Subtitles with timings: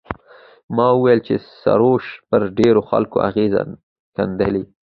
[0.75, 3.53] ما وویل چې سروش پر ډېرو خلکو اغېز
[4.13, 4.63] ښندلی.